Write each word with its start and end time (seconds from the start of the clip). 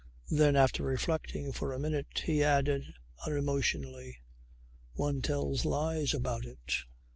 Then 0.31 0.55
after 0.55 0.81
reflecting 0.81 1.51
for 1.51 1.71
a 1.71 1.77
minute 1.79 2.23
he 2.25 2.43
added 2.43 2.91
unemotionally: 3.27 4.17
"One 4.93 5.21
tells 5.21 5.63
lies 5.63 6.11
about 6.15 6.43
it." 6.43 6.73